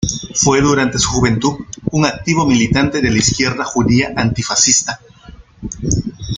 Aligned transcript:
Fue 0.33 0.61
durante 0.63 0.97
su 0.97 1.09
juventud 1.11 1.59
un 1.91 2.07
activo 2.07 2.47
militante 2.47 3.01
de 3.01 3.11
la 3.11 3.19
izquierda 3.19 3.63
judía 3.63 4.13
antifascista. 4.15 4.99